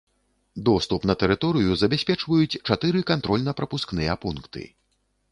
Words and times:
Доступ 0.67 1.01
на 1.09 1.15
тэрыторыю 1.23 1.75
забяспечваюць 1.81 2.59
чатыры 2.67 3.03
кантрольна-прапускныя 3.11 4.17
пункты. 4.25 4.63